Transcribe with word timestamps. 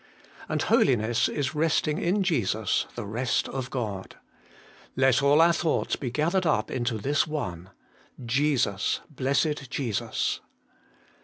And 0.49 0.63
holiness 0.63 1.29
is 1.29 1.53
resting 1.53 1.99
in 1.99 2.23
Jesus 2.23 2.87
the 2.95 3.05
rest 3.05 3.47
of 3.49 3.69
God. 3.69 4.15
Let 4.95 5.21
all 5.21 5.39
our 5.41 5.53
thoughts 5.53 5.95
be 5.95 6.09
gathered 6.09 6.47
up 6.47 6.71
into 6.71 6.97
this 6.97 7.27
one: 7.27 7.69
Jesus, 8.25 9.01
Blessed 9.11 9.69
Jesus. 9.69 10.39